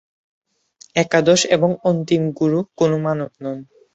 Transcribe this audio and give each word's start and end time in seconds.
একাদশ 0.95 1.41
এবং 1.55 1.69
অন্তিম 1.83 2.21
গুরু 2.37 2.59
কোন 2.77 2.91
মানব 3.05 3.29
নন। 3.43 3.57